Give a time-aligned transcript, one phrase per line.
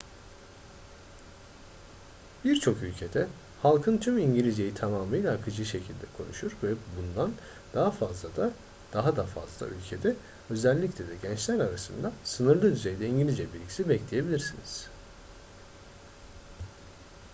[2.45, 3.27] birçok ülkede
[3.61, 7.31] halkın tümü i̇ngilizceyi tamamıyla akıcı şekilde konuşur ve bundan
[7.73, 10.15] daha da fazla ülkede
[10.49, 14.87] özellikle de gençler arasında sınırlı düzeyde i̇ngilizce bilgisi bekleyebilirsiniz